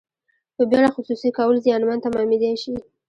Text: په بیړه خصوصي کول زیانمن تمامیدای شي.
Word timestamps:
په 0.55 0.63
بیړه 0.69 0.89
خصوصي 0.95 1.29
کول 1.37 1.55
زیانمن 1.65 1.99
تمامیدای 2.05 2.53
شي. 2.63 2.73